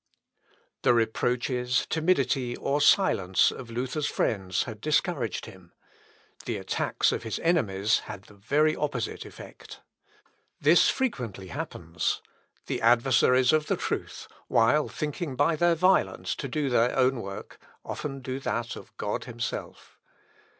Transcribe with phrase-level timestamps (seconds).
[0.81, 5.73] The reproaches, timidity, or silence, of Luther's friends had discouraged him;
[6.45, 9.81] the attacks of his enemies had the very opposite effect.
[10.59, 12.19] This frequently happens.
[12.65, 17.59] The adversaries of the truth, while thinking by their violence to do their own work,
[17.85, 19.99] often do that of God himself.